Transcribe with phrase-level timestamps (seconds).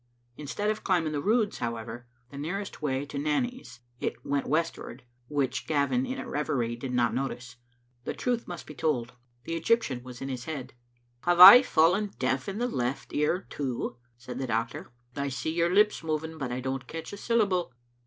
[0.35, 5.03] In stead of climbing the Roods, however, the nearest way to Nanny's, it went westward,
[5.27, 7.57] which Gavin, in a reverie, did not notice.
[8.05, 9.13] The truth must be told.
[9.43, 10.73] The Egyptian was again in his head.''
[11.25, 15.69] Have I fallen deaf in the left ear, too?" said the doctor." I see your
[15.71, 17.71] lips moving, but I don't catch a syllable."